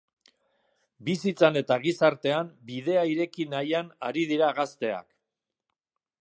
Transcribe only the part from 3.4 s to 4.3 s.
nahian ari